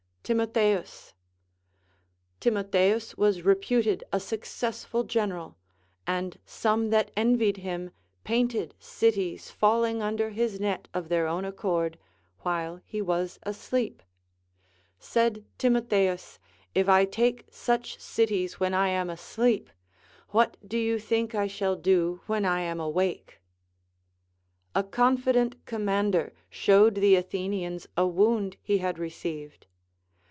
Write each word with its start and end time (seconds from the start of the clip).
TiMOTHEUs. 0.23 1.13
Timotheus 2.39 3.13
Avas 3.15 3.43
reputed 3.43 4.05
a 4.13 4.19
successful 4.19 5.03
gen 5.03 5.31
eral, 5.31 5.55
and 6.07 6.39
some 6.45 6.89
that 6.91 7.11
envied 7.17 7.57
him 7.57 7.91
painted 8.23 8.73
cities 8.79 9.49
falling 9.51 10.01
under 10.01 10.29
his 10.29 10.57
net 10.57 10.87
of 10.93 11.09
their 11.09 11.27
own 11.27 11.43
accord, 11.43 11.97
while 12.41 12.79
he 12.85 13.01
was 13.01 13.39
asleep. 13.43 14.01
Said 14.99 15.43
Timotheus, 15.57 16.39
If 16.73 16.87
I 16.87 17.03
take 17.03 17.43
such 17.51 17.99
cities 17.99 18.57
when 18.57 18.73
I 18.73 18.87
am 18.87 19.09
asleep, 19.09 19.69
what 20.29 20.55
do 20.65 20.77
you 20.77 20.97
think 20.97 21.35
I 21.35 21.47
shall 21.47 21.75
do 21.75 22.21
when 22.27 22.45
I 22.45 22.61
am 22.61 22.79
awake? 22.79 23.41
A 24.75 24.83
confident 24.83 25.55
AND 25.55 25.55
GREAT 25.55 25.65
COMMANDERS. 25.65 26.31
213 26.51 26.51
commander 26.51 26.51
showed 26.95 27.01
the 27.01 27.15
Athenians 27.15 27.87
a 27.97 28.07
wound 28.07 28.55
he 28.61 28.77
had 28.77 28.97
re 28.97 29.09
ceived. 29.09 29.63